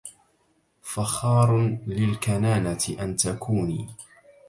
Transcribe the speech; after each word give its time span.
فخار 0.81 1.77
للكنانة 1.87 2.79
أن 2.99 3.15
تكوني 3.15 3.87